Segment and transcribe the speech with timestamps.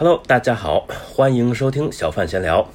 [0.00, 2.66] Hello，大家好，欢迎收听小范闲聊。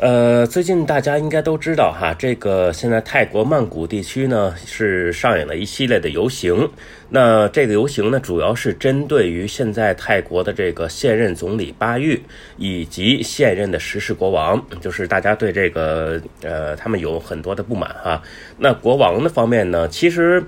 [0.00, 6.68] 呃，最近大家应该都知道哈，这个现在泰国曼谷地区呢是上演了一系列的游行。
[7.10, 12.20] 那这个游行呢，主要是针对于现在泰国的这个现任总理巴育
[12.56, 18.20] 以及现任的实事国王，就是大家对这个呃他们有很多的不满哈。
[18.58, 20.42] 那国王的方面呢，其实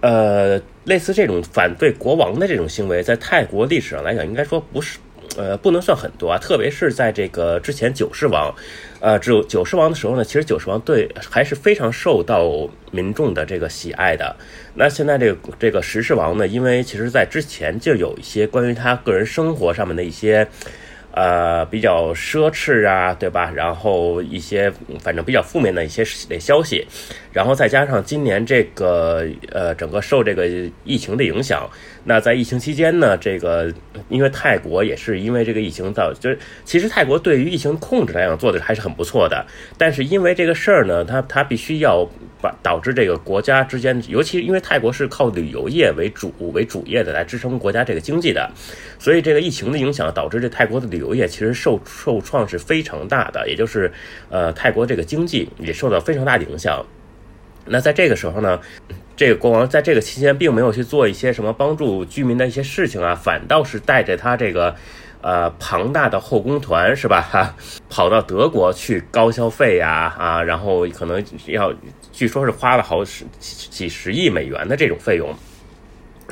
[0.00, 4.98] 呃类似这种反对国王的这种行为，在泰国历史上来讲，应该说不是。
[5.36, 8.54] 呃，不能算很多啊，特别是在这个之前九世王，
[9.00, 14.34] 呃，只有九世王的时候呢，其实九世王对还是非常受到民众的这个喜爱的。
[14.74, 20.48] 那现在这个这个十世王呢，因为其实在之前就有一些关于他个人生活上面的一些。
[21.16, 23.50] 呃，比较奢侈啊，对吧？
[23.50, 24.70] 然后一些
[25.00, 26.04] 反正比较负面的一些
[26.38, 26.86] 消息，
[27.32, 30.46] 然后再加上今年这个呃，整个受这个
[30.84, 31.66] 疫情的影响，
[32.04, 33.72] 那在疫情期间呢，这个
[34.10, 39.46] 因为泰国也是因为这个疫情造，就是其实泰国对于疫情控制来讲做的还是很不错的，
[39.78, 42.06] 但是因为这个事儿呢，它它必须要
[42.62, 48.50] 导致这个国家之间，尤其因为泰国是靠旅游业为主为主业的来支撑国家这个经济的，
[48.98, 51.14] 所以这个疫情的影响导致这泰国的旅游。
[51.16, 53.90] 业其实受受创是非常大的，也就是，
[54.28, 56.84] 呃，泰国这个经济也受到非常大的影响。
[57.64, 58.60] 那在这个时候呢，
[59.16, 64.76] 这个国王在这个期间并没有去做一些什么帮助居民的一些事情啊，反倒是带着他这个，
[65.26, 67.20] 呃，庞大的后宫团是吧？
[67.20, 67.52] 哈，
[67.90, 71.74] 跑到德国去高消费呀，啊，然后可能要，
[72.12, 75.34] 据说是花了好十几十亿美元的这种费用。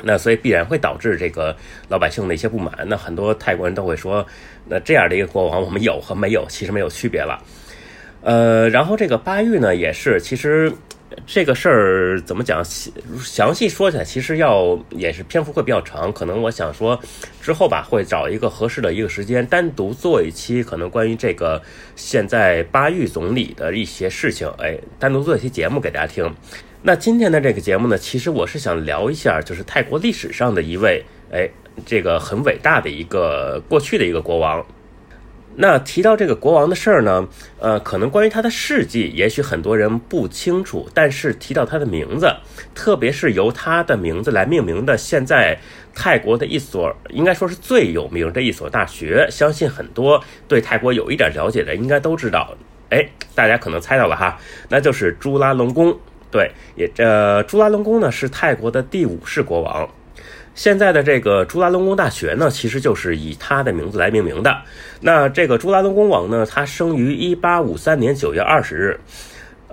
[0.01, 1.53] 那所以必然会导致这个
[1.89, 2.73] 老百姓的一些不满。
[2.87, 4.25] 那很多泰国人都会说，
[4.65, 7.37] 那这样的一个国王，我们有和没有其实没有区别了。
[8.21, 10.71] 呃，然后这个巴育呢，也是其实
[11.25, 12.63] 这个事儿怎么讲，
[13.23, 16.11] 详细说起来，其实要也是篇幅会比较长。
[16.11, 16.99] 可能我想说
[17.41, 21.61] 之后吧，会找一个合适的一个时间，单独做一期可能关于这个
[21.95, 26.33] 现在巴育总理的一些事情，哎，单独做一期节目给大家听。
[26.81, 31.49] 那今天的这个节目呢，其实我是想聊一下，就是泰国历史上的一位，哎，
[31.85, 34.65] 这个很伟大的一个过去的一个国王。
[35.57, 37.27] 那提到这个国王的事儿呢，
[37.59, 42.29] 呃，可能关于他的事迹，也许很多人不清楚，但是提到他的名字，
[42.73, 45.57] 特别是由他的名字来命名的，现在
[45.93, 52.53] 泰国的一所应该说是最有名的一所大学，相信很多对泰国有一点了解的，应该都知道。
[52.89, 54.37] 哎，大家可能猜到了哈，
[54.69, 55.97] 那就是朱拉隆功。
[56.29, 59.89] 对，也这朱拉隆功呢是泰国的第五世国王，
[60.55, 64.55] 现在的这个朱拉隆功大学呢，其实就是以他的名字来命名的。
[65.01, 68.99] 那这个朱拉隆功王呢，他生于一八五三年九月二十日。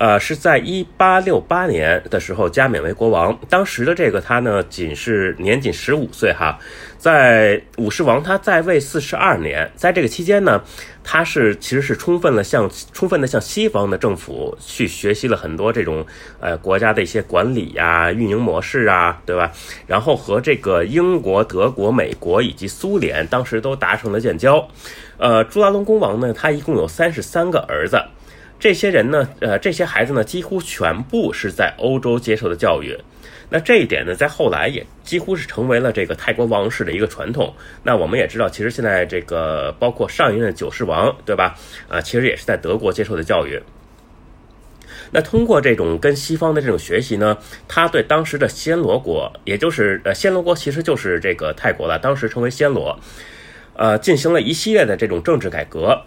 [0.03, 3.39] 呃，是在一八六八年的时候加冕为国王。
[3.49, 6.59] 当时的这个他呢，仅是年仅十五岁哈。
[6.99, 10.61] 在武士王他在位四十二年，在这个期间呢，
[11.05, 16.05] 他是其实是充分了向充分的向西方的政府去学习了很多这种
[16.41, 19.53] 呃国家的一些管理呀、运营模式啊，对吧？
[19.87, 24.69] 然后和这个英国、德国、美国以及苏联当时都达成了建交。
[25.19, 28.03] 呃，朱拉隆功王呢，他一共有三十三个儿子。
[28.63, 32.97] 这些人呢，呃，这些孩子呢，几乎全部是在欧洲接受的教育。
[33.49, 37.53] 那这一点呢，在后来也几乎是成为了这个泰国王室的一个传统。
[37.83, 41.57] 那我们也知道，其实现在这个包括上一任九世王，对吧？
[41.89, 43.61] 啊，其实也是在德国接受的教育。
[45.11, 47.37] 那通过这种跟西方的这种学习呢，
[47.67, 52.97] 他对当时的暹罗国，也就是呃，暹罗国其实就是这个泰国了，当时称为暹罗，
[53.75, 56.01] 呃，进行了一系列的这种政治改革。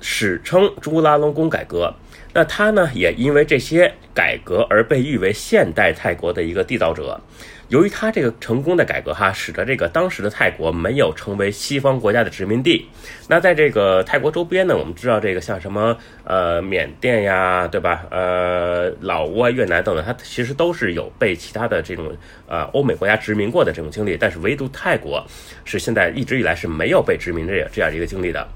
[0.00, 1.94] 史称朱拉隆功改革，
[2.32, 7.20] 那他呢也因为这些改革而被誉为现代泰国的一个缔造者。
[7.68, 12.88] 由于他这个成功的改革哈，使得这个当时的泰国没有成为西方国家的殖民地。
[13.28, 15.94] 那在这个泰国周边呢，我们知道这个像什么
[16.24, 18.06] 呃缅甸呀，对吧？
[18.10, 22.10] 呃老挝、越南等等，它其实都是有被其他的这种
[22.46, 25.22] 呃欧美国家殖民过的这种经历，但是唯独泰国
[25.66, 28.48] 是现在一直以来是没有被殖民这这样一个经历的。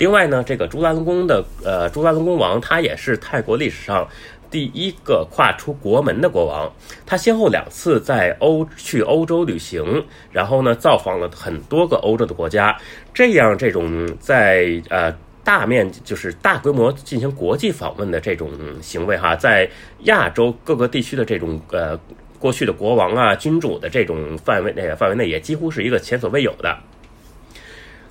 [0.00, 4.08] 另外呢，这个朱拉隆功的呃朱拉隆功王，他也是泰国历史上
[4.50, 6.72] 第一个跨出国门的国王。
[7.04, 10.02] 他先后两次在欧去欧洲旅行，
[10.32, 12.74] 然后呢造访了很多个欧洲的国家。
[13.12, 15.14] 这样这种在呃
[15.44, 18.50] 大面积就是大规模进行国际访问的这种
[18.80, 19.68] 行为哈，在
[20.04, 22.00] 亚洲各个地区的这种呃
[22.38, 26.74] 过去的国王啊君主的这种范围内范围内，也几乎是一个前所未有的。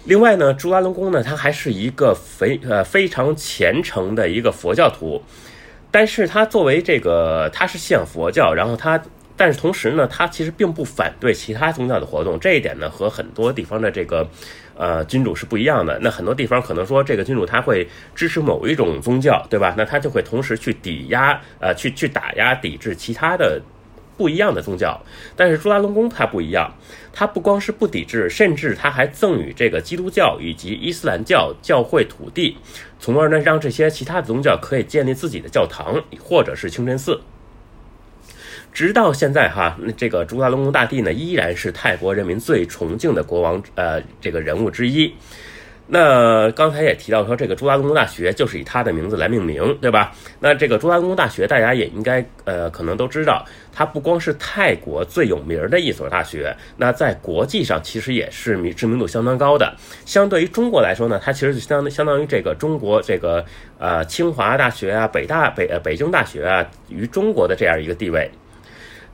[0.05, 5.21] 另外呢，朱拉隆功呢，他还是一个非呃非常虔诚的一个佛教徒，
[5.91, 8.99] 但是他作为这个他是信仰佛教，然后他
[9.35, 14.27] 但是同时呢，他其实并不反对其他宗教的活动，这一点呢和很多地方的这个
[14.75, 15.99] 呃君主是不一样的。
[16.01, 19.75] 那很多地方可能说这个君主他会支持某一种宗教，对吧？
[19.77, 23.61] 那他就会同时去抵押呃去去打压抵制其他的。
[24.19, 25.01] 不一样的宗教，
[25.37, 26.75] 但是朱拉隆功他不一样，
[27.13, 32.57] 他不光是不抵制，甚至他还赠予这个基督教以及伊斯兰教教会土地，
[32.99, 37.21] 从而呢让这些其他的宗教可以建立自己的教堂或者是清真寺。
[38.73, 45.15] 直到现在哈，那这个朱拉隆功大帝呢依然是泰国人民最崇敬的国王呃这个人物之一。
[45.91, 50.11] 那刚才也提到说，这个朱拉隆功大学就是以他的名字来命名，对吧？
[50.39, 53.43] 那这个朱拉隆功大学，大家也应该呃可能都知道，
[53.73, 59.73] 它不光是泰国最有名的一所大学，那在国际上其实也是名知名度相当高的。
[60.05, 63.43] 相对于中国来说呢，它其实就相当相当于这个中国这个
[63.79, 68.29] 呃清华大学啊、北大北呃北京大学啊于中国的这样一个地位。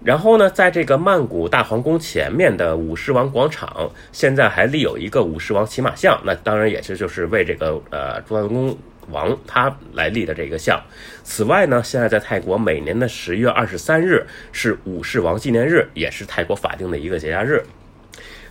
[0.04, 8.78] 然后呢，在这个曼谷大皇宫前面的武士王广场，现在还立有一个武士王骑马像，那当然也是就是为这个呃朱拉隆功
[9.10, 10.80] 王他来立的这个像。
[11.24, 17.64] 此外呢，现在在泰国每年的十月二十三日是武士王纪念日，也是泰国法定的一个节假日。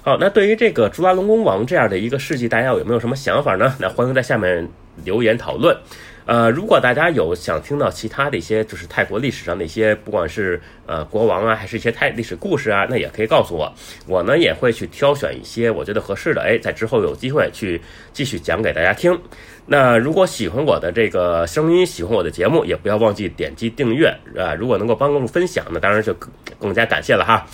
[0.03, 3.75] 好，那对于这个朱拉隆功王这样的一个事迹，大家有没有什么想法呢？
[3.79, 4.69] 那欢迎在下面
[5.05, 5.77] 留言讨论。
[6.27, 13.71] 呃，如果大家有想听到其他的一些，就是泰国历史上的一些，不管是呃国王啊，还是一些泰历史故事啊，那也可以告诉我，
[14.07, 17.81] 我呢也会去挑选一些我觉得合适的，哎，在之后有机会去
[18.13, 19.19] 继续讲给大家听。
[19.67, 24.55] 那如果喜欢我的这个声音，喜欢我的节目，也不要忘记点击订阅啊。
[24.55, 26.15] 如果能够帮助分享，那当然就
[26.59, 27.47] 更加感谢了哈。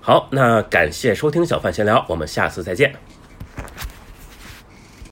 [0.00, 3.17] 好，那感谢收听小范闲聊，我们下次再见。